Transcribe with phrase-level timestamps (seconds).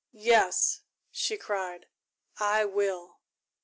[0.13, 0.81] "Yes,"
[1.11, 1.85] she cried,
[2.39, 3.19] "I will!"